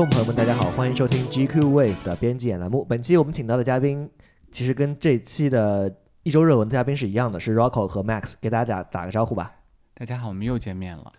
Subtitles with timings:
[0.00, 2.82] 众朋友们，大家好，欢迎收听 GQ Wave 的编辑眼栏目。
[2.82, 4.10] 本期我们请到的嘉宾，
[4.50, 9.56] 其实跟这期的一周热文的嘉宾是一样的，是 Rocco 和 Max，给大家打打个招呼吧。
[9.92, 11.12] 大家好，我们又见面了。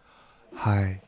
[0.55, 1.00] 嗨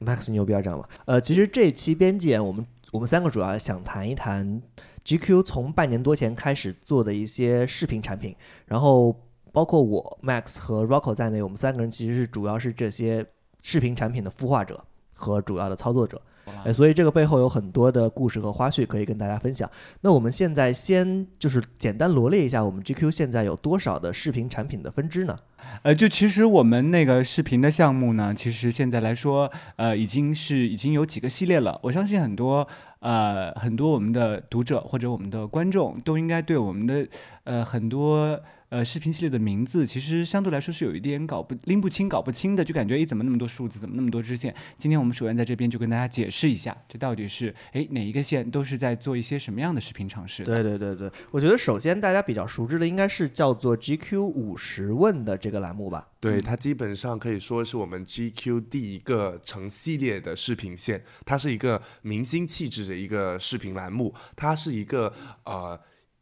[0.00, 0.88] ，Max 你有必要，这样吗。
[1.04, 4.60] 呃，其实这期编辑眼，我们我们三个主要想谈一谈
[5.04, 8.34] GQ 从半年多前开始做的一些视频产品，
[8.66, 9.14] 然后
[9.52, 13.24] 包括我 Max 和 Rocco 在内，我们三个人其实是主要是这些
[13.62, 16.20] 视频产品的孵化者和主要的操作者。
[16.64, 19.70] 哎，所以这个背后有很多的故事和花絮可以跟大家分享。
[20.00, 25.36] 那我们现在先就是简单罗列一下，我们 GQ 现在有多少的视频产品的分支呢？
[25.82, 31.80] 呃，就其实我们那个视频的项目呢，其实现在来说，呃，已经是已经有几个系列了。
[31.82, 32.68] 我相信很多
[33.04, 37.06] 呃很多我们的读者或者我们的观众都应该对我们的
[37.44, 44.54] 呃很多呃视频系列的名字，其实相对来说是有一点搞不拎不清、搞不清的，就感觉诶怎么那么多数字，怎么那么多支线？
[44.78, 50.42] 今天我们首先在这边就跟大家解释一下，这到底是诶哪一个线都是在做一些什么样的视频尝试？
[50.42, 56.08] 对对对对，我觉得首先大家比较熟知的应该是叫做 GQ 五十问的这个栏目吧。
[56.24, 65.12] 对，它基本上可以说是我们 GQ 第一个成系列的视频线，它是一个明星气质的一个视频栏目，它是一个
[65.44, 65.78] 呃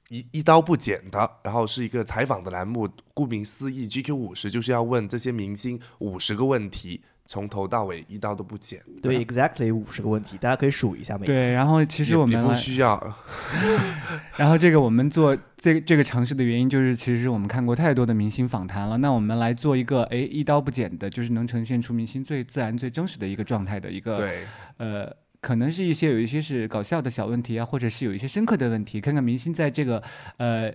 [0.09, 2.89] 一一刀不剪的，然后是一个采访的栏目。
[3.15, 8.79] 顾名思义，GQ 五十就是要问这些明星五十个问题，从头到尾一刀都不剪。
[9.01, 13.17] 对，exactly 五十个问题，大家可以数一下每对，然后其实我们不需要，
[14.37, 24.45] 然后这个我们做这这个尝试的原因，就是其实我们看过太多的明星访谈了，那我们来做一个哎一刀不剪的，就是能呈现出明星最自然、最真实的一个状态的一个对
[24.77, 25.17] 呃。
[25.41, 30.01] 可能是一些有一些是搞笑的小问题啊，或者是有一些深刻的问题，看看明星在这个
[30.37, 30.73] 呃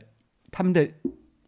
[0.51, 0.85] 他们的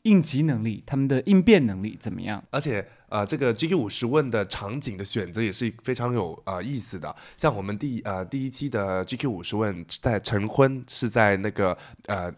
[0.04, 2.44] 应急能力、他们的应变能力怎么样。
[2.52, 7.16] 而且呃，这个 GQ 五十问的场景的选择也是非常有呃意思的。
[7.36, 12.32] 像我们第呃第一期的 GQ 五十问在晨昏是在那个呃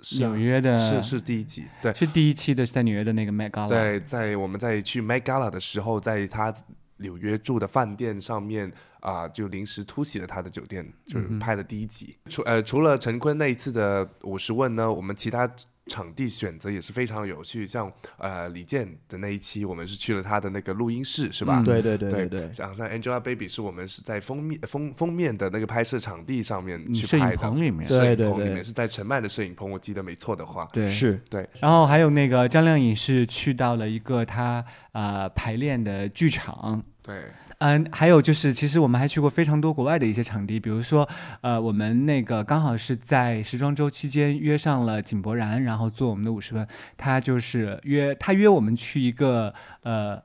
[0.00, 3.68] 是纽约的是是第一集，对是第一期的，是在纽约的那个 Met Gala。
[3.68, 6.52] 对，在我们在去 Met Gala 的时候，在他
[6.98, 8.72] 纽约住的饭店上面
[9.04, 12.16] 啊、就临时突袭了他的酒店，就是拍了第一集。
[12.28, 15.48] 除呃除了陈坤那一次的五十问呢，我们其他。
[15.86, 21.60] 场地选择也是非常有趣，像呃李健的那一期，我们是去了他的那个录音室，是吧？
[21.60, 27.86] 嗯对对对对对对，像像 Angelababy 是我们是在封面封封面的那个拍摄场地上面嗯摄影去拍的，棚里面。
[27.86, 30.88] 对摄影对对棚里面是在陈曼的摄影棚，我记得没错的话，对。
[30.88, 31.20] 是。
[31.28, 37.24] 对，然后还有那个张靓颖是去到了一个她呃排练的剧场，对，
[37.64, 41.08] 嗯，还有就是，其实我们还去过非常多国外的一些场地，比如说，
[41.40, 50.22] 呃，我们那个刚好是在时装周期间约上了井柏然，然后做我们的五十分，他就是约他约我们去一个呃。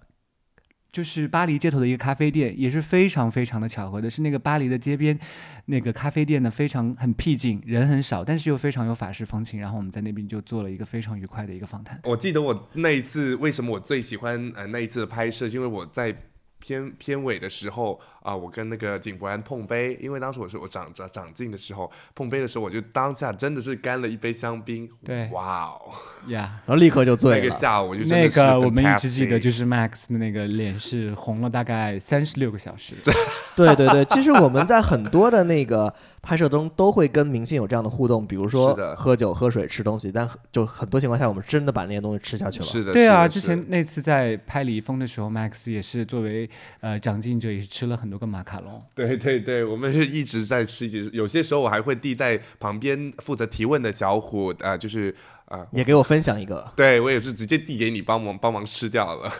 [0.91, 5.17] 就是巴黎街头的一个咖啡店，也是非常非常的巧合的，是那个巴黎的街边，
[5.65, 9.59] 那个咖啡店呢非常很僻静，人很少，但是又非常有法式风情。
[9.59, 12.01] 然后我们在那边就做了一个非常愉快的一个访谈。
[12.05, 16.11] 我记得我那一次为什么我最喜欢呃那一次的拍摄，因为我在
[16.59, 25.93] 片片尾的时候啊、我跟那个井柏然碰杯，因为当时我是我长长长进的时候碰杯的时候，我就当下真的是干了一杯香槟，对哇哦，
[26.27, 27.55] 呀、然后立刻就醉了那个。
[27.55, 32.93] 下午我就真那的是个我们一直记得，就是 Max 的那个脸是红了大概三十六个小时。
[33.55, 42.65] 对对对，其实我们在很多的那个拍摄中都会跟明星有这样的互动，比如说是的喝酒、喝水、吃东西，但就很多情况下我们真的把那些东西吃下去了。
[42.65, 46.48] 是的，对啊，之前那次在拍李易峰的时候，Max 也是作为
[46.81, 48.83] 呃长进者，也是吃了很多个马卡龙。
[48.93, 55.13] 对对对，我们是一直在吃，一直有些时候我还会递在旁边负责提问的小虎，呃，就是
[55.45, 56.71] 呃，也给我分享一个。
[56.75, 59.31] 对我也是直接递给你帮忙帮忙吃掉了。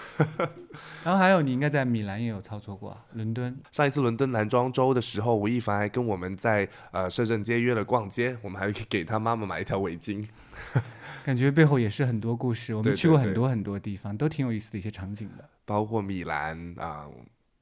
[1.03, 3.57] 然后还有你应该在米兰也有操作过啊，伦敦。
[3.71, 10.25] 上一次伦敦男装周的时候，吴亦凡还跟我们在呃摄政街约了逛街，我们还给他妈妈买一条围巾。
[11.25, 15.47] 感觉背后也是很多故事，我们去过很多很多地方，都挺有意思的一些场景的。
[15.69, 17.05] 包括米兰啊、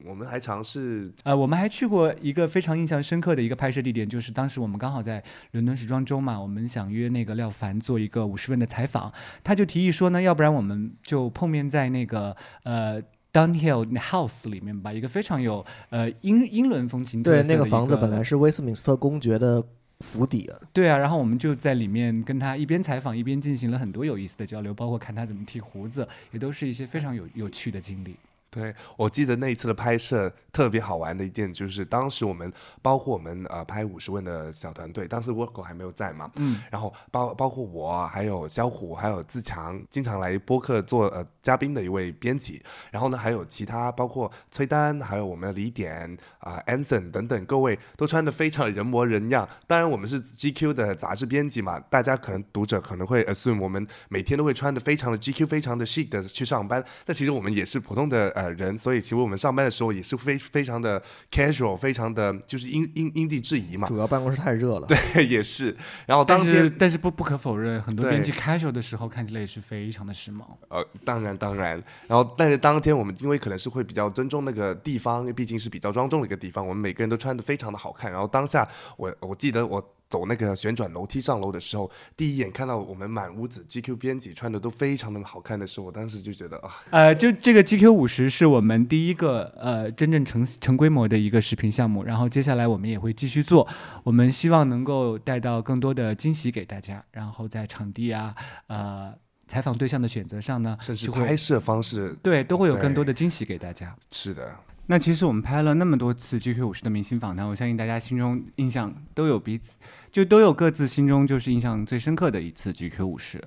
[0.06, 9.12] 我们还尝试呃，我们还去过一个非常印象深刻的一个拍摄地点，就是当时我们刚好在伦敦时装周嘛，我们想约那个廖凡做一个五十问的采访，
[9.44, 13.02] 他就提议说呢，要不然我们就碰面在那个呃。
[13.30, 19.62] Downhill House 里面吧，一个非常有呃英英伦风情特对，色的一那个房子本来是威斯敏斯特公爵的
[20.04, 28.16] 府邸啊，对啊，然后我们就在里面跟他一边采访一边进行了很多有意思的交流，包括看他怎么剃胡子，也都是一些非常有有趣的经历。
[28.50, 32.50] 对，我记得那一次的拍摄特别好玩的一件，就是当时我们
[32.80, 49.46] 包括我们呃拍五十问的小团队，当时 Worko 还没有在嘛，嗯，然后包包括我，还有肖虎，还有自强，经常来播客做呃嘉宾的一位编辑，然后呢还有其他包括崔丹，还有我们的李典啊、Anson 等等各位都穿的非常人模人样。
[49.66, 63.88] 当然我们是 GQ 的杂志编辑嘛，大家可能读者可能会 assume 我们每天都会穿的非常的 GQ，非常的 chic 的去上班，但其实我们也是普通的呃人，所以其实我们上班的时候也是非非常的 casual，非常的就是因因因地制宜嘛。
[63.88, 64.86] 主要办公室太热了。
[64.86, 64.96] 对，
[65.26, 65.76] 也是。
[66.06, 70.44] 然后当但是天但是不不可否认，很多编辑 casual 的时候看起来也是非常的时髦。
[70.68, 78.10] 呃，当然当然，然后但是当天我们因为可能是会比较尊重那个地方，因为毕竟是比较庄重的一个地方，我们每个人都穿的非常的好看。
[78.12, 93.68] 然后当下我我记得我走那个旋转楼梯上楼的时候，第一眼看到我们满屋子 GQ 编辑穿的都非常的好看的时候，我当时就觉得啊，呃，就这个 GQ 五十是我们第一个呃真正成成规模的一个视频项目，然后接下来我们也会继续做，
[94.02, 98.34] 我们希望能够带到更多的惊喜给大家，然后在场地啊
[98.68, 99.12] 呃
[99.46, 103.94] 采访对象的选择上呢，甚至拍摄方式对都会有更多的惊喜给大家。
[104.10, 104.56] 是的，
[104.90, 109.78] 那其实我们拍了那么多次 GQ 五十的明星访谈，我相信大家心中印象都有彼此，
[110.10, 113.42] 就都有各自心中就是印象最深刻的一次 GQ 五十，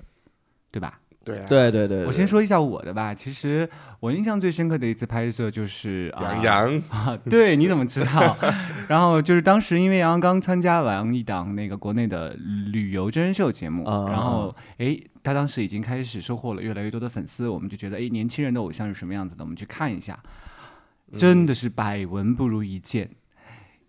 [0.70, 1.00] 对吧？
[1.24, 3.14] 对啊，对对对，我先说一下我的吧。
[3.14, 3.68] 其实
[4.00, 8.36] 我印象最深刻的一次拍摄就是啊杨洋， 啊，对，你怎么知道？
[8.88, 12.34] 然后就是当时因为杨洋刚参加完一档那个国内的
[12.72, 20.18] 旅游真人秀节目，啊然后诶，他当时已经开始收获了越来越多的粉丝，我们就觉得诶，年轻人的偶像是什么样子的，我们去看一下。
[21.16, 23.10] 真的是百闻不如一见，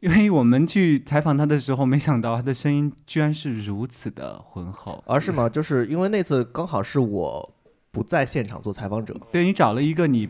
[0.01, 5.03] 因为我们去采访他的时候，没想到他的声音居然是如此的浑厚。
[5.07, 5.47] 而是吗？
[5.47, 7.55] 就是因为那次刚好是我
[7.91, 10.29] 不在现场做采访者，对你找了一个你，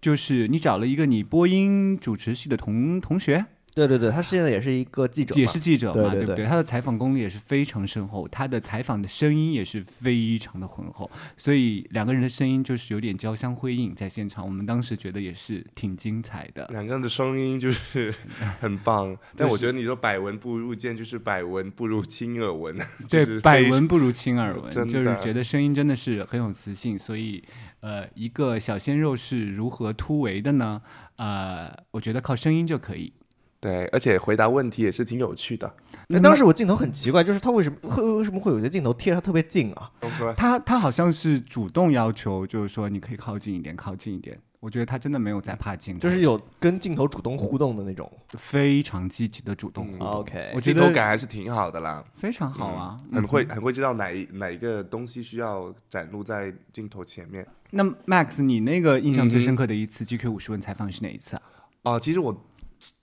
[0.00, 6.10] 就是你找了一个你播音主持系的同同学，对对对，他现在也是一个记者，也是记者嘛？
[6.10, 16.66] 对对对他的采访功力也是非常深厚，他的采访的声音也是非常的浑厚，所以两个人的声音就是有点交相辉映，在现场我们当时觉得也是挺精彩的。
[16.70, 18.14] 两个人的声音就是
[18.60, 22.76] 很棒， 但我觉得你说百闻不如见，就是百闻不如亲耳闻，
[23.08, 27.42] 对，百闻不如亲耳闻，就是觉得声音真的是很有磁性，所以
[27.80, 30.82] 呃，一个小鲜肉是如何突围的呢？
[31.16, 33.14] 呃，我觉得靠声音就可以。
[33.62, 35.72] 对，而且回答问题也是挺有趣的。
[36.08, 39.88] 那当时我镜头很奇怪，就是他为什么会为什么会有些镜头贴着他特别近啊？
[40.36, 44.36] 他他好像是主动要求，就是说你可以靠近一点，靠近一点。
[44.58, 48.10] 我觉得他真的没有在怕镜头，就是有跟镜头主动互动的那种。
[48.30, 50.08] 非常积极的主动互动。
[50.08, 57.46] OK 我觉得镜头感还是挺好的啦，非常好啊，嗯很会很会知道哪一哪一个东西需要展露在镜头前面。
[57.70, 61.42] 那 Max，你那个印象最深刻的一次 GQ 五十问采访是哪一次啊？
[61.82, 62.44] 哦、其实我。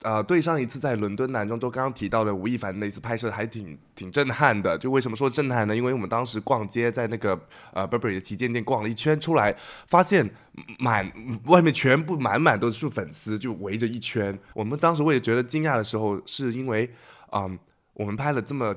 [0.01, 4.77] 呃，对上一次在伦敦男装周刚刚提到的吴亦凡那一次拍摄还挺挺震撼的。
[4.77, 5.75] 就为什么说震撼呢？
[5.75, 7.39] 因为我们当时逛街，在那个
[7.73, 9.55] 呃 Burberry 的旗舰店逛了一圈出来，
[9.87, 10.29] 发现
[10.79, 11.11] 满
[11.45, 14.37] 外面全部满满都是粉丝，就围着一圈。
[14.53, 16.89] 我们当时我也觉得惊讶的时候，是因为
[17.31, 17.57] 嗯，
[17.93, 18.75] 我们拍了这么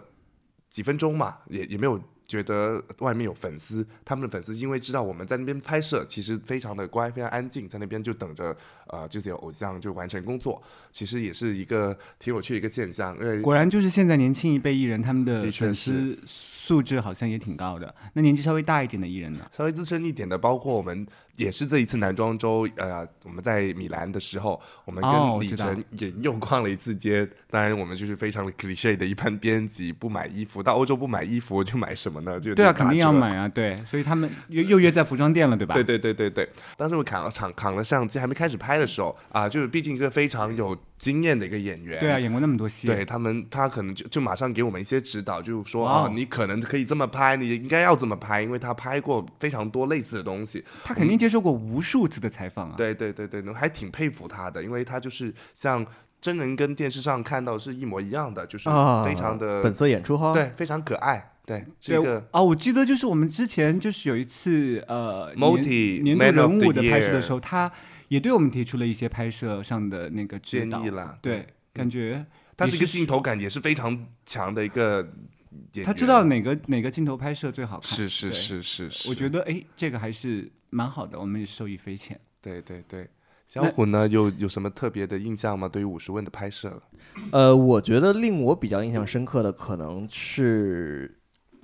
[0.69, 2.01] 几分钟嘛，也也没有
[2.33, 8.57] 觉得外面有粉丝，他们的粉丝因为知道我们在那边拍摄，其实非常的乖，非常安静，在那边就等着
[8.87, 17.95] 呃这些偶像就完成工作，其实也是一个挺有趣的一个现象，因为果然就是现在年轻一辈艺人，他们的粉丝素质好像也挺高的。
[18.15, 19.47] 那年纪稍微大一点的艺人呢？
[19.53, 27.29] 稍微资深一点的，包括我们也是这一次男装周，呃，我们在米兰的时候，我们跟李晨也又逛了一次街。
[27.51, 32.21] 当然，我们就是非常的 cliche 的一般编辑，不买衣服，到欧洲不买衣服就买什么
[32.55, 35.75] 对啊，肯定要买啊，对，所以他们又又约在服装店了，对吧？
[35.75, 50.65] 对对对对对，当时我扛了扛扛了相机，还没开始拍的时候啊，就是毕竟一个非常有经验的一个演员，对啊，演过那么多戏，对他们，他可能就就马上给我们一些指导，就是说啊，你可能可以这么拍，你应该要这么拍，因为他拍过非常多类似的东西。
[50.85, 52.75] 他肯定接受过无数次的采访啊。
[52.77, 55.85] 对对对对，我还挺佩服他的，因为他就是像
[56.23, 67.71] 真人跟电视上看到是一模一样的，就是啊，非常的、本色演出哈。，对，非常可爱，对，这个啊，我记得就是我们之前就是有一次呃 Multi 年年度人物的拍摄的时候，他
[68.07, 70.91] 也对我们提出了一些拍摄上的那个建议。
[70.91, 71.19] 啦。
[71.21, 72.25] 对，感觉
[72.57, 75.05] 他是一个镜头感也是非常强的一个，
[75.85, 77.91] 他知道哪个哪个镜头拍摄最好看。
[77.91, 82.21] 是是是是，我觉得哎，这个还是蛮好的，我们也受益匪浅。
[82.41, 83.09] 对对对。
[83.53, 85.69] 小虎呢，有有什么特别的印象吗？
[85.69, 86.81] 对于五十问的拍摄？
[87.33, 91.19] 呃，我觉得令我比较印象深刻的可能是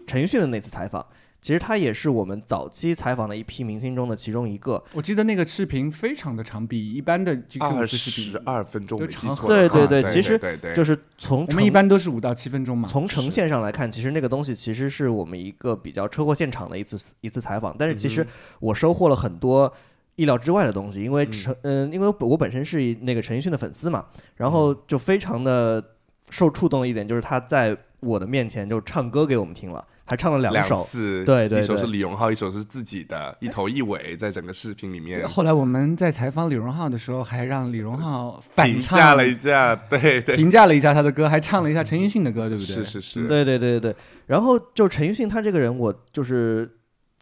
[0.07, 1.07] 陈奕迅的那次采访。
[1.40, 4.85] 其实他也是我们早期采访的一批明星中的其中一个。
[4.92, 12.87] 我记得那个视频非常的长，比一般的 GQ 二五十视频十二分钟，就长错的话对对对对其实对对就是从我们一般都是五到七分钟嘛。
[12.87, 18.26] 从呈现上来看，其实那个东西其实是我们一个比较车祸现场的一次一次采访，但是其实
[18.61, 19.73] 我收获了很多
[20.18, 24.04] 意料之外的东西，因为陈嗯、因为我本身是那个陈奕迅的粉丝嘛，
[24.37, 25.82] 然后就非常的
[26.28, 42.75] 受触动的一点就是他在我的面前就唱歌给我们听了，还唱了两首，次，对对一首是李荣浩，一首是自己的，一头一尾，在整个视频里面后来我们在采访李荣浩的时候，还让李荣浩反评唱价了一下，对对，评价了一下他的歌，还唱了一下陈奕迅的歌，对不对？
[42.75, 43.96] 是是是，对对对对对。
[44.26, 46.77] 然后就陈奕迅他这个人，我就是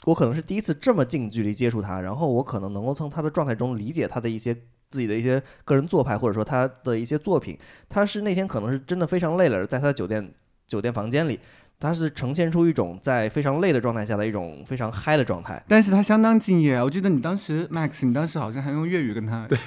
[0.07, 4.55] 我可能是第一次这么近距离接触他，然后我可能能够从他的状态中理解他的一些
[4.89, 7.59] 自己的一些个人做派，或者说他的一些作品。
[7.89, 10.33] 他是那天可能是真的非常累了，在他的酒店
[10.67, 11.41] 酒店房间里。
[11.79, 19.59] 他是呈现出一种在非常累的状态下的一种非常嗨的状态，但是他相当敬业，我记得你当时 Max，你当时好像还用粤语跟他，对，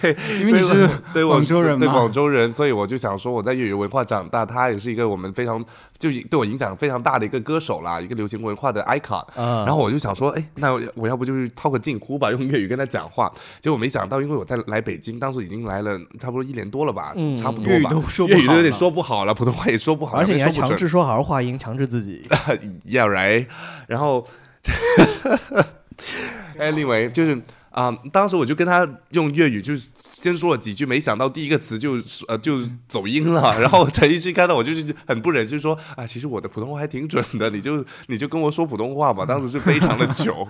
[0.42, 5.64] 因 为你是对广州人对嘛广州人，所以我就想说我在粤语文化长大，他也是一个我们非常
[5.98, 9.24] 就对我影响非常大的一个歌手啦，一个流行文化的 icon。
[9.36, 13.32] 啊然后我就想说，哎，那我我要不就是套个近乎吧，用粤语跟他讲话。
[13.60, 22.28] 结果没想到，因为我在来北京，当时已经来了差不多一年多了吧，嗯差不多吧，粤语都说不好粤语都有点了说不好了，普通话也说不好，而且你还强制说儿化音，强制自己。
[22.86, 23.48] Yeah, right。
[23.88, 24.26] 然后，
[26.58, 27.42] anyway，就是
[27.72, 31.94] 啊、当时我就跟他用粤语，就是先说了几句，没想到第一个词就
[32.28, 33.56] 呃就走音了。
[33.62, 39.26] 然后陈奕迅看到我就是很不忍心说啊，其实我的普通话还挺准的，你就你就跟我说普通话吧。
[39.26, 40.48] 当时就非常的糗。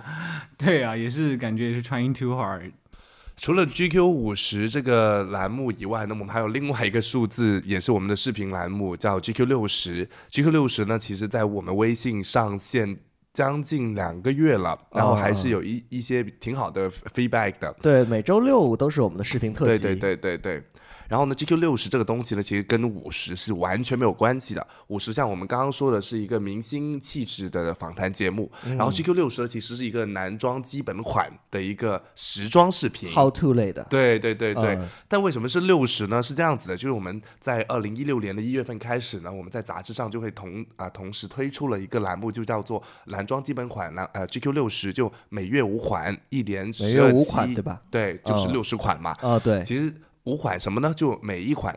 [0.56, 2.72] 对啊，也是感觉也是 trying too hard。
[3.40, 10.06] 除了 GQ 五十这个栏目以外呢，我们还有另外一个数字， 也是我们的视频栏目，叫 GQ 六十。
[10.30, 12.98] GQ 六十呢，其实在我们微信上线
[13.32, 17.74] 将近两个月了，然后还是有一一些挺好的 feedback 的。
[17.80, 19.82] 对，每周六都是我们的视频特辑。
[19.84, 20.62] 对对对对对。
[21.10, 24.64] 然后呢，GQ 六十这个东西呢，其实跟五十是完全没有关系的。
[24.86, 33.10] 五十像我们刚刚说的是一个明星气质的访谈节目，嗯然后 GQ 六十呢，其实是一个男装基本款的一个时装视频。
[33.10, 33.84] How to 类的。
[33.90, 36.22] 对对对对，嗯但为什么是六十呢？
[36.22, 47.80] 是这样子的，就是我们在二零一六年的一月份开始呢，我们在杂志上就会同啊、同时推出了一个栏目，就叫做男装基本款男呃 GQ 六十，就每月五款，一连每十二月五款期对吧？
[47.90, 49.10] 对，就是嗯六十款嘛。
[49.20, 49.92] 啊，对，其实
[50.30, 50.92] 五款什么呢？
[50.94, 51.76] 就每一款。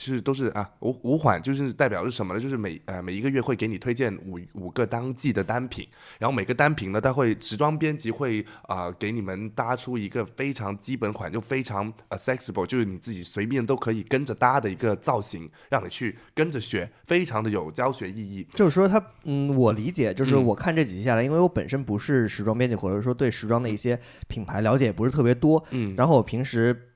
[0.00, 2.40] 就是都是啊，五五款就是代表是什么呢？
[2.40, 5.86] 就是每呃每一个月会给你推荐五五个当季的单品，
[6.18, 18.48] 然后每个单品呢，它会时装编辑会啊、呃给你们搭出一个非常基本款，就非常 accessible，就是你自己随便都可以跟着搭的一个造型，让你去跟着学，非常的有教学意义。
[18.54, 26.89] 就是说它，嗯，我理解，就是嗯我看这几期下来，因为我本身不是时装编辑，或者说对时装的一些品牌了解也不是特别多，嗯，然后我平时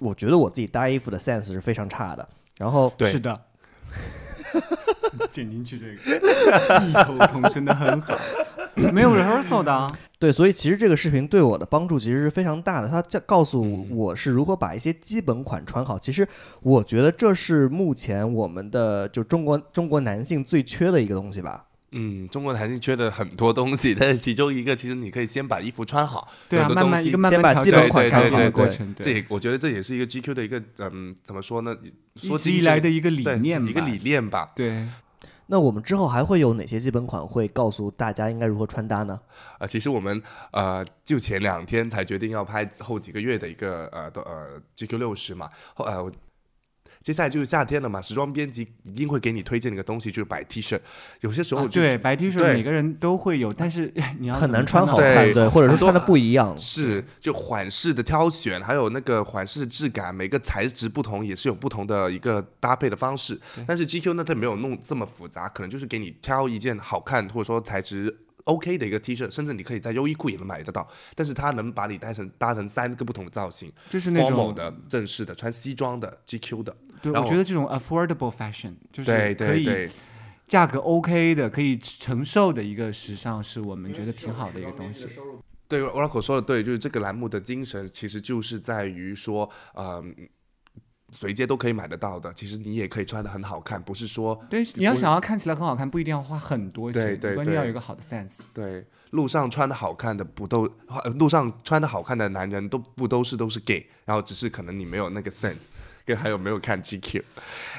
[0.00, 3.40] 我觉得我自己搭衣服的 sense 是非常差的，然后对是的。
[5.32, 8.16] 剪进去这个，异口同声的很好，
[8.92, 9.90] 没有 rehearsal 的啊。
[10.18, 15.98] 对，所以其实这个视频对我的帮助其实是非常大的，它教告诉嗯我是如何把一些基本款穿好。
[15.98, 16.26] 其实
[16.62, 21.66] 我觉得这是目前我们的就中国中国男性最缺的一个东西吧。
[21.92, 27.72] 嗯，中国男性缺的很多东西，但是其中一个，其实你可以先把衣服穿好，对啊，慢慢一个慢先把慢调
[28.10, 31.76] 整的过程，这也我觉得这也是一个 GQ 的一个嗯，怎么说呢？
[32.16, 34.52] 说一直以来的一个理念，一个理念吧。
[34.54, 34.86] 对。
[35.48, 39.20] 那我们之后还会有哪些基本款会告诉大家应该如何穿搭呢？
[39.58, 46.10] 啊，其实我们呃就前两天才决定要拍后几个月的一个呃的呃 GQ 六十嘛，后呃我
[47.06, 50.76] 接下来就是夏天了嘛，时装编辑一定会给你推荐的一个东西就是白 T 恤，
[51.20, 56.52] 有些时候、啊对，白 T 恤每个人都会有，但是 你要很难穿好看，对对，或者说很多穿的不一样。
[56.56, 63.40] 是就款式的挑选，还有那个款式的质感，每个材质不同，也是有不同的一个搭配的方式。
[63.68, 68.12] 但是 GQ 呢，它没有弄这么复杂，可能就是给你挑一件好看或者说材质
[68.46, 70.88] OK 的一个 T 恤，甚至你可以在优衣库也能买得到。
[71.14, 76.76] 但是它能把你搭成搭成三个不同的造型就是那，formal 种的、正式的、穿西装的、GQ 的。
[77.12, 79.90] 对，我觉得这种 affordable fashion 就是对可以对对，
[80.46, 85.06] 价格 OK 的，可以承受的一个时尚，是我们觉得挺好的一个东西。
[85.68, 90.14] 对，Oracle 说的对，就是这个栏目的精神其实就是在于说，嗯。
[91.12, 98.40] 随街都可以买得到的，其实你也可以穿的很好看，不是说对，你要想要看起来很好看，不一定要花很多钱，对对关键要有一个好的 sense。
[98.52, 105.70] 对，路上穿的好看的不都，呃路上穿的好看的男人都不都是都是 gay，然后只是可能你没有那个 sense，
[106.04, 107.22] 跟还有没有看 GQ。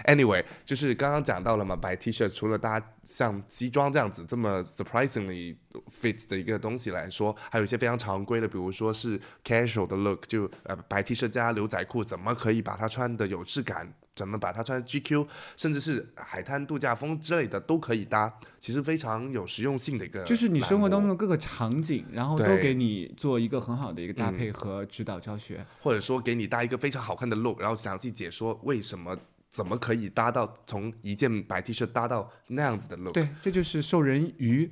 [0.06, 5.56] Anyway，就是刚刚讲到了嘛，白 T 恤除了大家像西装这样子这么 surprisingly
[5.92, 13.94] fit 的一个东西来说，还有一些非常常规的，比如说是 casual 的 look，就呃白 T 恤加牛仔裤，怎么可以把它穿的有质感？
[14.18, 20.24] 怎么把它穿 GQ，甚至是海滩度假风之类的都可以搭，其实非常有实用性的一个。
[20.24, 25.64] 就是你生活当中的各个场景，然后都给你做一个很好的一个搭配和指导教学。
[25.80, 29.16] 或者说给你搭一个非常好看的 look，然后详细解说为什么
[29.50, 33.14] 怎么可以搭到从一件白 T 恤搭到那样子的 look。
[33.14, 34.72] 对，这就是授人鱼，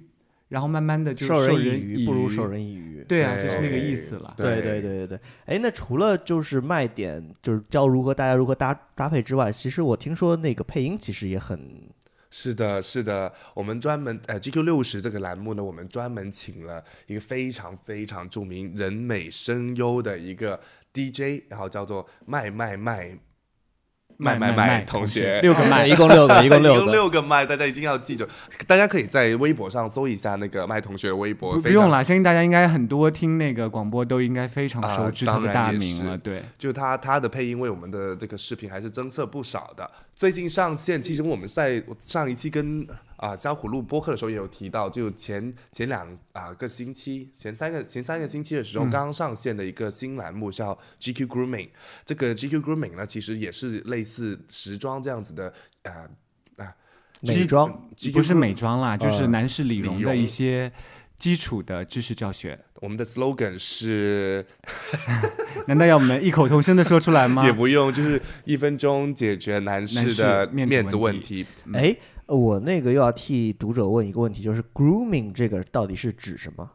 [0.49, 3.03] 然后慢慢的就授人人以鱼不如授人以渔。
[3.07, 4.33] 对啊，就是那个意思了。
[4.35, 11.87] 对对对对对，哎，那除了就是卖点，就是教如何大家如何搭搭配之外，其实我听说那个配音其实也很
[12.31, 20.59] 是的，是的，我们专门呃 GQ 六十这个栏目呢，我们专门请了一个非常非常著名、人美声优的一个
[20.91, 23.17] DJ，然后叫做麦麦麦
[24.17, 26.91] 麦麦麦同同学，六个麦 一共六个，一共六个。
[26.91, 28.25] 六个麦，大家一定要记住。
[28.65, 36.17] 大家可以在微博上搜一下那个麦同学的微博，不不用了，相信大家应该很多听那个广播都应该非常啊熟知他的大名了。
[36.17, 39.89] 对，就他他的配音为我们的这个视频还是增色不少的。
[40.15, 51.69] 最近上线，其实我们在上一期跟啊肖虎录播客的时候也有提到，就前前两啊个星期，前三个前三个星期的时候，刚上线的一个新栏目叫 GQ Grooming。
[52.05, 55.53] 这个 GQ Grooming 呢，其实也是类似时装这样子的
[55.83, 56.07] 啊
[56.55, 56.73] 啊
[57.19, 60.71] 美妆不是美妆啦，就是呃男士理容的一些
[61.19, 62.57] 基础的知识教学。
[62.81, 64.45] 我们的 slogan 是
[65.67, 67.51] 难道要我们异口同声的说出来吗也？
[67.51, 71.45] 不用，就是一分钟解决男男士士的面子面子问问题。
[71.73, 71.95] 哎，
[72.27, 76.69] 我那个又要替读者问一个问题，就是 grooming 这个到底是指什么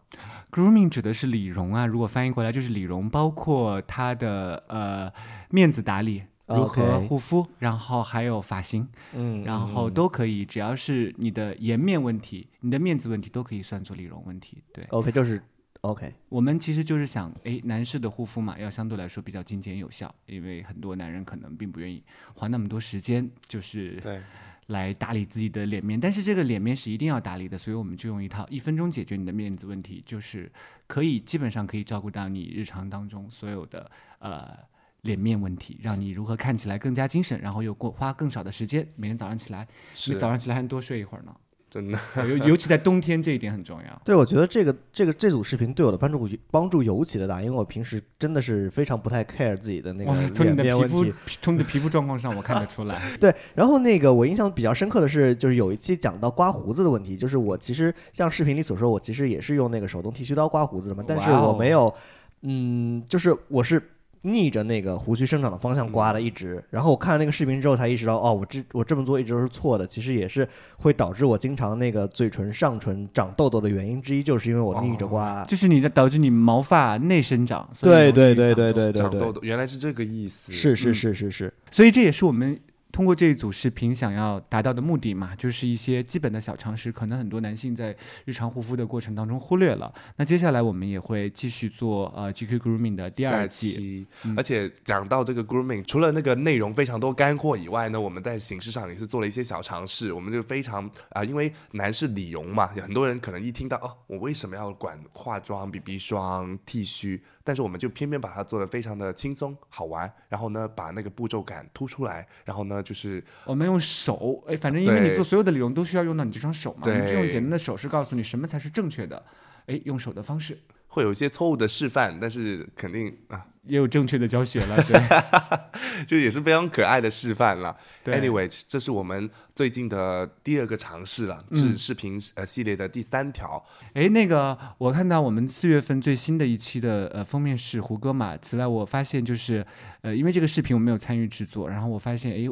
[0.50, 5.12] ？Grooming 指的是理容啊，如果翻译过来就是理容，包括他的呃
[5.50, 6.22] 面子打理。
[6.52, 14.60] 如何护肤，然后还有发型，嗯，然后都可以，只要是你的颜面问题、你的面子问题，都可以算作理容问题。
[14.72, 15.40] 对 OK 就是
[15.82, 22.02] OK，我们其实就是想，哎，男士的护肤嘛，要相对来说比较精简有效，因为很多男人可能并不愿意
[22.34, 24.20] 花那么多时间，就是对，
[24.66, 30.52] 来打理自己的脸面，但是这个脸面是一定要打理的，所以我们就用一套一分钟解决你的面子问题，就是
[30.86, 34.54] 可以基本上可以照顾到你日常当中所有的呃
[35.00, 39.66] 脸面问题，让你如何看起来更加精神，然后又过花更少的时间，每天早上起来，
[40.08, 41.34] 你早上起来还能多睡一会儿呢，
[41.70, 41.98] 真的。
[42.28, 44.02] 尤尤其在冬天这一点很重要。
[44.04, 51.38] 对，我觉得这个这个这组视频对我的帮助帮助尤其的大，因为我平时真的是非常不太 care 自己的那个哇，从你脸的皮肤面问题。
[51.40, 53.00] 从你的皮肤状况上，我看得出来。
[53.20, 61.94] 对，然后那个我印象比较深刻的是，就是有一期讲到刮胡子的问题，就是我其实像视频里所说，我其实也是用那个手动剃须刀刮胡子的嘛，但是我没有，
[62.42, 63.80] 嗯，就是我是。
[64.22, 66.62] 逆着那个胡须生长的方向刮的，一直。
[66.70, 69.86] 然后我看了那个视频之后，才意识到，哦，我这我这么做一直都是错的。
[69.86, 75.44] 其实也是会导致我经常那个嘴唇上唇长痘痘的原因之一，就是因为我逆着刮。
[75.46, 80.52] 就是你的导致你毛发内生长，对对对长对对对对长痘，痘，原来是这个意思。
[80.52, 82.58] 是是嗯是是是，所以这也是我们
[82.92, 89.92] 通过这一组视频想要达到的目的嘛，就是一些基本的小常识，可能很多男性在日常护肤的过程当中忽略了。
[90.16, 93.70] 那接下来我们也会继续做呃 GQ Grooming 的第二季。
[93.70, 100.12] 期，嗯而且讲到这个 grooming，除了那个内容非常多干货以外呢，我们在形式上也是做了一些小尝试。
[100.12, 107.22] 我们就非常啊、因为男士理容嘛，有很多人可能一听到哦，我为什么要管化妆、BB 霜、剃须？
[107.42, 119.24] 但是我们就偏偏把它做的非常的轻松好玩，然后呢，把那个步骤感突出来，然后呢，就是我们用手，哎，反正因为你做所有的理容都需要用到你这双手嘛，我们就用简单的手势告诉你什么才是正确的，
[119.66, 120.58] 哎，用手的方式。
[120.88, 127.76] 会有一些错误的示范，但是肯定啊，也有正确的教学了， 对就也是非常可爱的示范了。
[128.02, 133.62] 对 Anyway，这是我们最近的第二个尝试了，嗯是视频呃系列的第三条。
[133.94, 138.36] 哎，那个我看到我们四月份最新的一期的呃封面是胡歌嘛。
[138.38, 139.66] 此外，我发现就是
[140.00, 142.48] 呃，因为这个视频我没有参与制作，然后我发现哎。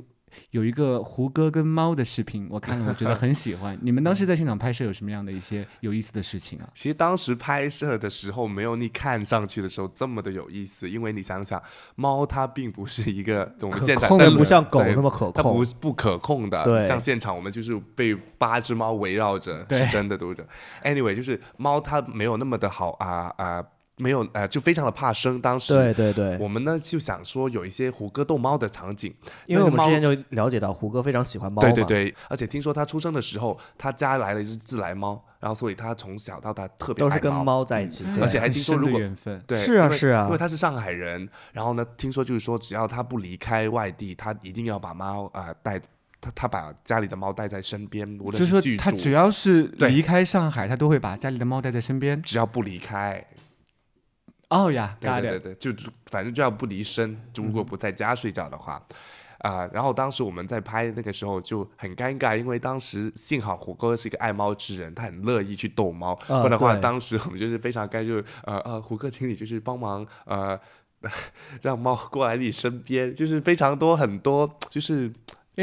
[0.51, 3.79] 有一个胡歌跟猫的视频，我看了，我觉得很喜欢。
[3.81, 6.69] 你们当时在现场拍摄有什么样的一些有意思的事情啊？
[6.75, 11.63] 其实当时拍摄的时候，没有你看上去的时候这么的有意思，因为你想想，
[11.95, 15.65] 猫它并不是一个我们现在但不像狗那么可控它不。
[15.65, 16.65] 是不可控的。
[16.65, 20.47] 对像现场我们就是被八只猫围绕着，是真的读者。
[20.83, 23.63] Anyway，就是猫它没有那么的好啊啊。
[23.99, 25.41] 没有呃，就非常的怕生。
[25.41, 29.15] 当时对对对，我们呢就想说有一些胡歌逗猫的场景，
[29.47, 37.59] 因为我们之前就了解到胡歌非常喜欢猫嘛，对对对，而且听说他出生的时候，他家来了一只自来猫，然后所以他从小到大特别都是跟爱猫。
[37.69, 38.23] 在一起，对。
[38.23, 40.25] 而且还听说如果缘分，对，是啊是啊。
[40.27, 45.79] 因为他是上海人，然后呢，听说就是说，只要他不离开外地，他一定要把猫啊、呃带，
[46.21, 52.23] 他他把家里的猫带在身边，无论就是说，他只要是离开上海，他都会把家里的猫带在身边。
[52.23, 53.23] 只要不离开，
[54.51, 58.83] 哦呀，对对对对，就就反正就要不离身，就如果不在家睡觉的话。
[59.41, 70.59] 啊、然后当时我们在拍那个时候就很尴尬，因为当时幸好胡歌是一个爱猫之人，他很乐意去逗猫，啊不然的话，当时我们就是非常尴尬，就是呃呃，胡歌，请你就是帮忙呃，
[71.63, 75.09] 让猫过来你身边，就是非常多很多就是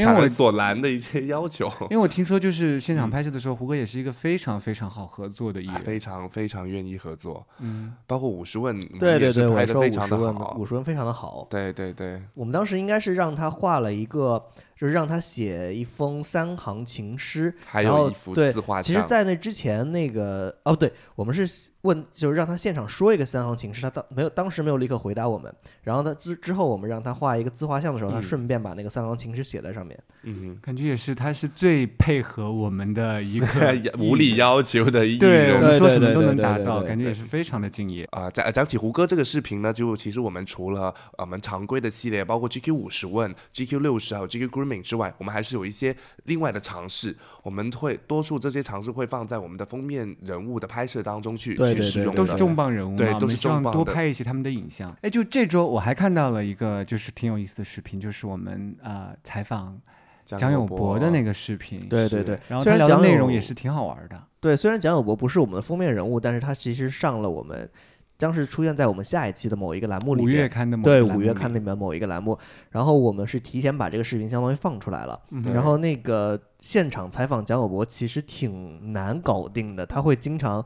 [0.01, 2.97] 因为我所拦的一些要求， 因为我听说就是现嗯。
[2.97, 5.81] 场拍摄的时候，胡歌也是一个非常非常好合作的艺人。
[5.81, 10.57] 非常非常愿意合作，嗯，包括五十问，对对对，也是拍我说五的非常的十问，好。
[10.59, 11.47] 五，十问非常的好。
[11.49, 14.43] 对对对，我们当时应该是让他画了一个，
[14.77, 25.53] 就是让他写一封三行情诗，还然后有一幅对自画其实，在那之前，那个哦，对，我们是问，就是让他现场说一个三行情诗，他当没有，当时没有立刻回答我们。
[25.83, 29.97] 然后他之之后，我们让他画一个自画像的时候，他嗯顺便把那个三行情诗写在上面。
[30.23, 33.45] 嗯感觉也是他是最配合我们的一个，
[33.99, 35.59] 无理要求的艺对，我。
[35.61, 38.07] 们说什么都能达到，感觉也是非常的敬业。
[38.11, 47.15] 啊、讲讲起胡歌这个视频呢，就其实我们除了呃我们常规的系列，包括 GQ 五十问、GQ 六十还有 GQ Grooming 之外，我们还是有一些另外的尝试。
[47.43, 54.95] 我们会多数这些尝试会放在我们的封面人物的拍摄当中去对对对去使用，都是重磅人物嘛，对都是我们希望重磅的多拍一些他们的影像。
[55.01, 59.79] 哎，就这周我还看到了一个就是挺有意思的视频，就是我们呃采访
[60.23, 61.79] 蒋友柏的那个，视频。
[61.87, 64.23] 对对对，然后他聊的虽然蒋友内容也是挺好玩的。
[64.39, 67.69] 对，虽然蒋友柏不是我们的封面人物，但是他其实上了我们
[68.17, 70.49] 将是出现在我们下一期的某一个栏目里五月面。
[70.49, 72.37] 刊的某对五月刊里面某一个栏目，
[72.71, 75.41] 然后我们是提前把这个视频相当于放出来了，嗯。
[75.53, 80.63] 然后那个现场采访蒋友柏其实挺难搞定的，他会经常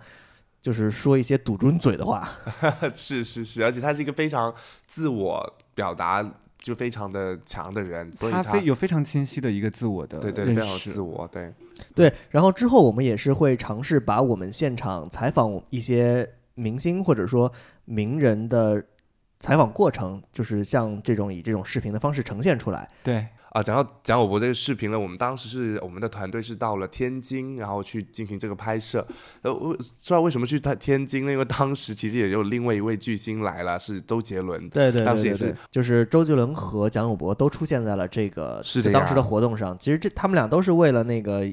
[0.61, 2.29] 就是说一些堵住你嘴的话，
[2.93, 4.53] 是是是，而且他是一个非常
[4.85, 6.23] 自我表达
[6.59, 11.53] 就非常的强的人，所以他他非有非常清晰的一个自我的对对非常识自我，对。
[11.95, 17.51] 对，然后之后我们也是会尝试把我们现场采访一些明星或者说
[17.85, 18.83] 名人的
[19.39, 22.89] 采访过程，就是像这种以这种视频的方式呈现出来。
[23.01, 29.07] 对，啊，讲到蒋友博这个视频呢，我们当时是我们的团队是到了天津，然后去进行这个拍摄。
[29.41, 31.31] 呃，我知道为什么去他天津呢？
[31.31, 34.69] 因为当时其实也有另外一位巨星来了，是周杰伦。
[34.69, 39.75] 对对当时也是对对对，就是周杰伦和蒋友博都出现在了这个是的当时的活动上。
[39.77, 41.47] 其实这他们俩都是为了那个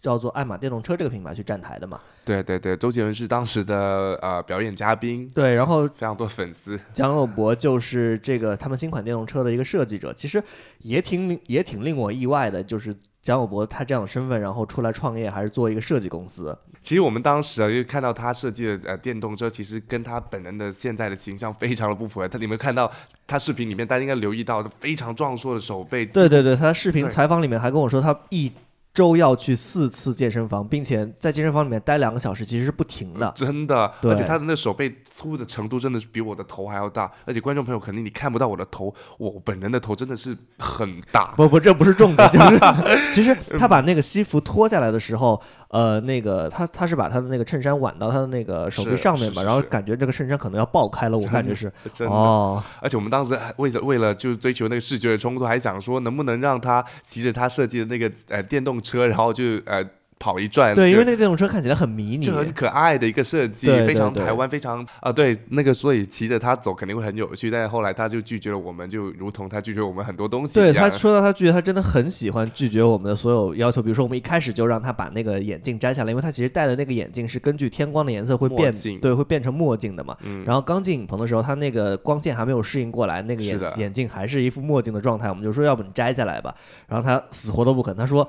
[0.00, 2.00] 叫做爱玛电动车这个品牌去站台的嘛。
[2.24, 6.78] 对对对，周杰伦是当时的呃表演嘉宾，对，然后非常多粉丝。
[6.92, 10.42] 蒋友柏就是这个他们新款电动车的一个设计者，其实
[10.80, 16.56] 也挺也挺令我意外的，就是蒋友柏他这样的身份，然后出来创业，还是做一个设计公司。
[16.82, 22.28] 其实我们当时啊，就看到他设计的呃电动车，其实跟他本人的现在的形象非常的不符合。
[22.28, 22.90] 他你们看到
[23.26, 28.52] 他视频里面，大家应该留意到非常壮硕的手背，对对对，他视频采访里面还跟我说，他一
[28.98, 33.32] 周要去四次健身房，并且在健身房里面待两个小时，其实是不停的。
[33.36, 41.32] 真的，而且他的那手背粗的程度真的是比我的头还要大，而且观众朋友肯定你看不到我的头，我本人的头真的是很大。
[41.36, 42.60] 不不，这不是重点，就是
[43.14, 51.70] 其实他把那个西服脱下来的时候，呃，那个他他是把他的那个衬衫挽到他的那个手臂上面嘛，然后感觉这个衬衫可能要爆开了，我感觉是。
[51.92, 59.84] 真的，哦，而且我们当时还为了为了就追求那个视觉的冲突，还想说能不能让他骑着他设计的那个呃电动车，然后就呃
[60.18, 67.50] 跑一转，对，因为那个电动车看起来很迷你就，很可爱的一个设计，非常台湾，非常啊、对那个，所以骑着它走肯定会很有趣。
[67.50, 70.72] 但是后来他就拒绝了我们，就如同他拒绝我们很多东西对。
[70.72, 73.82] 他说到他拒绝，他真的很喜欢拒绝我们的所有要求。
[73.82, 80.16] 比如说，我们一开始就让他把那个眼镜摘下来，因为他其实戴的那个眼镜是根据天光的颜色会变，对，会变成墨镜的嘛。
[80.22, 85.28] 嗯，然后刚进影棚的时候，他那个光线还没有适应过来，那个眼眼镜还是一副墨镜的状态。
[85.28, 86.54] 我们就说，要不你摘下来吧。
[86.86, 87.96] 然后他死活都不肯。
[87.96, 88.28] 他说，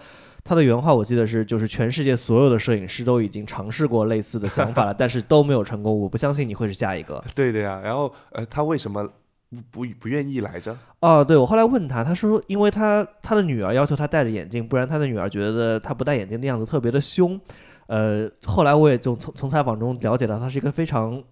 [0.49, 5.99] 他的原话我记得是，就是全世界所有的摄影师都已经尝试过类似的想法了，但是都没有成功。
[5.99, 7.23] 我不相信你会是下一个。
[7.35, 7.79] 对的呀。
[7.83, 9.07] 然后呃，他为什么
[9.51, 10.75] 不不不愿意来着？
[11.01, 17.39] 哦，对，我后来问他，他说，因为他他的女儿要求他戴着眼镜，不然他的女儿觉得他不戴眼镜的样子特别的凶。
[17.85, 21.23] 呃，后来我也就从从采访中了解到，他是一个非常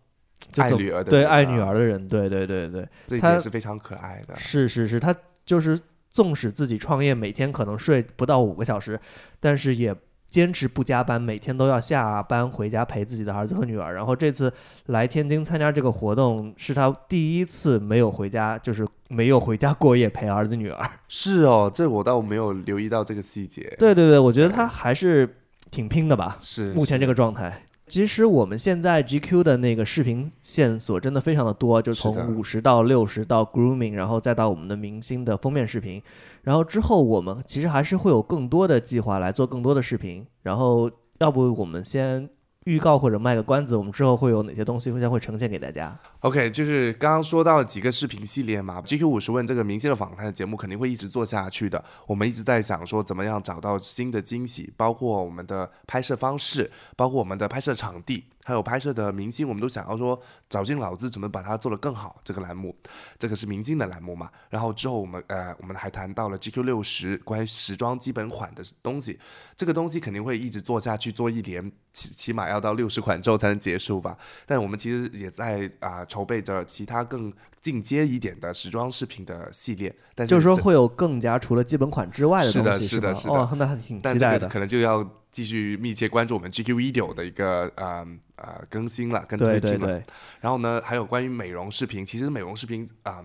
[0.58, 4.36] 爱女儿的对爱女儿的人，对对对对，这一他点是非常可爱的。
[4.36, 9.00] 是是是，他就是纵使自己创业，每天可能睡不到五个小时，
[9.40, 9.96] 但是也
[10.30, 13.94] 坚持不加班，每天都要下班回家陪自己的儿子和女儿。
[13.94, 14.52] 然后这次
[14.88, 20.90] 来天津参加这个活动，是他第一次没有回家，就是没有回家过夜陪儿子女儿。
[21.08, 23.62] 是哦，这我倒没有留意到这个细节。
[23.80, 25.38] 对对对，我觉得他还是
[25.72, 26.36] 挺拼的吧。
[26.40, 27.64] 是目前这个状态。
[27.88, 36.02] 其实我们现在 GQ 的那个视频线索真的非常的多，就是从五十到六十到 grooming，然后再到我们的明星的封面视频，
[36.44, 42.30] 然后之后我们其实还是会有更多的计划来做更多的视频，然后要不我们先
[42.68, 51.82] 预告或者卖个关子，我们之后会有哪些东西会将会呈现给大家？OK，就是刚刚说到几个视频系列嘛，GQ 五十问这个明星的访谈节目肯定会一直做下去的。
[52.06, 62.22] 我们一直在想说怎么样找到新的惊喜，包括我们的拍摄方式，包括我们的拍摄场地，还有拍摄的明星，我们都想要说绞尽脑汁怎么把它做得更好。
[62.24, 62.74] 这个栏目，
[63.20, 64.32] 这个是明星的栏目嘛。
[64.50, 69.20] 然后之后我们呃，我们还谈到了 GQ 六十关于时装基本款的东西，
[69.58, 74.18] 这个东西肯定会一直做下去，做一年，起起码要到六十款之后才能结束吧。
[74.46, 84.40] 但我们其实也在啊、筹备着其他更进阶一点的时装饰品的系列，但是就是说会有更加除了基本款之外的是的东西，吗是的是的哦，那还挺期待的。
[84.40, 85.04] 个可能就要
[85.38, 88.04] 继续密切关注我们 GQ Video 的一个呃
[88.38, 89.78] 呃更新了，跟推进了。
[89.78, 90.04] 对对对，
[90.42, 93.24] 然后呢，还有关于美容视频，其实美容视频啊、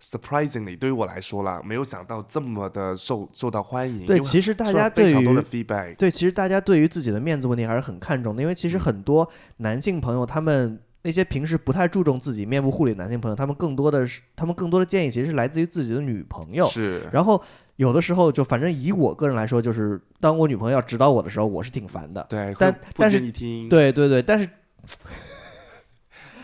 [0.00, 4.06] surprisingly 对于我来说啦，没有想到这么的受受到欢迎。
[4.06, 10.78] 对，其实大家对于对，其实大家对于自己的面子问题还是很看重的，因为其嗯实很多男性朋友他们。
[11.08, 16.66] 那些平时不太注重自己面部护理的男性朋友，他们更多的是，他们更多的建议其实是来自于自己的女朋友。
[16.68, 17.42] 是然后
[17.76, 22.26] 有的时候就反正以我个人来说，就是当我女朋友要指导我的时候，我是挺烦的。
[22.28, 24.46] 对，但但是你听，对对对，但是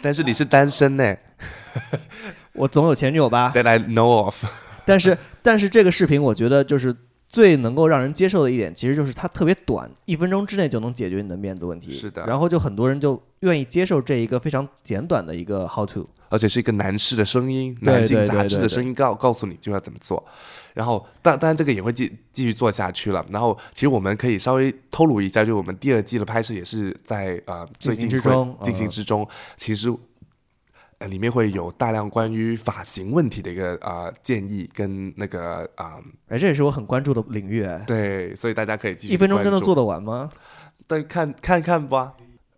[0.00, 1.14] 但是你是单身呢
[2.54, 3.52] 我总有前女友吧。
[3.54, 4.46] ，that I know of。
[4.86, 6.96] 但是但是这个视频，我觉得就是
[7.34, 11.90] 最能够让人接受的一点，其实就是它特别短，一分钟之内就能解决你的面子问题。
[11.90, 16.06] 是的然后就很多人就愿意接受这一个非常简短的一个 how to。
[16.28, 20.24] 而且是一个男士的声音，男性杂志的声音告告诉你就要怎么做。
[20.74, 23.26] 然后，但当然这个也会继继续做下去了。
[23.30, 29.28] 然后，其实我们可以稍微透露一下，就我们第二季的拍摄也是在呃最近进行之中进行嗯之中。
[29.56, 29.92] 其实。
[31.04, 37.62] 呃，里面会有大量关于发型问题的一个呃建议跟那个啊、哎，这也是我很关注的领域。
[37.62, 40.30] 哎，对，所以大家可以继续一分钟真的做得完吗？
[40.86, 42.14] 但看看看吧。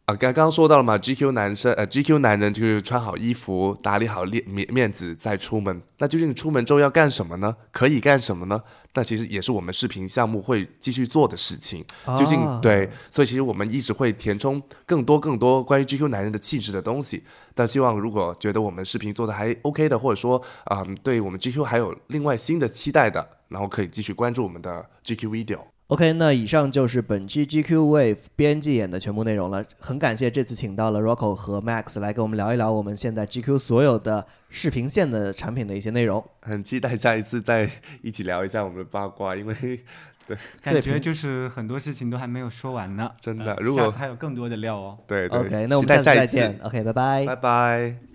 [0.07, 5.83] 啊，刚刚说到了嘛，GQ 男生呃，GQ 男人就是穿好衣服，打理好面面面子再出门。
[5.99, 7.57] 那究竟出门之后要干什么呢？
[7.73, 8.62] 可以干什么呢？
[8.95, 11.85] 那其实也是我们视频项目会继续做的事情。
[12.16, 17.25] 究竟、啊对，所以其实我们一直会填充更多更多关于 GQ 男人的气质的东西。
[17.53, 25.59] 但希望如果觉得我们视频做的还 OK 的，或者说啊、嗯对我们 GQ 还有另外新的期待的，然后可以继续关注我们的 GQ Video。
[25.88, 29.64] OK，那以上就是本期 GQ Wave 编辑演的全部内容了。
[29.79, 36.25] 很感谢这次请到了 Rocco 和 Max 来跟我们聊一聊我们现在 GQ 所有的视频线的产品的一些内容。
[36.42, 37.70] 很期待下一次再
[38.03, 39.55] 一起聊一下我们的八卦，因为
[40.27, 43.09] 对感觉就是很多事情都还没有说完呢。
[43.20, 44.99] 真的呃如果下次还有更多的料哦。
[45.07, 46.59] 对对 OK，那我们下次再见。
[46.64, 47.25] OK，拜拜。
[47.27, 48.07] 拜拜。